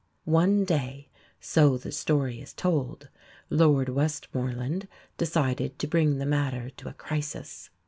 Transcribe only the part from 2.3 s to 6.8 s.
is told, Lord Westmorland decided to bring the matter